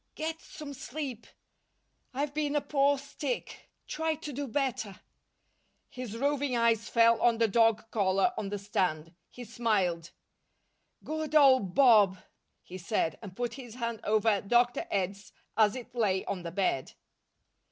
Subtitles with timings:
[0.15, 4.99] "Get some sleep...I've been a poor stick...try to do better"
[5.99, 9.13] His roving eyes fell on the dog collar on the stand.
[9.29, 10.09] He smiled,
[11.03, 12.17] "Good old Bob!"
[12.63, 14.87] he said, and put his hand over Dr.
[14.89, 16.93] Ed's, as it lay on the bed.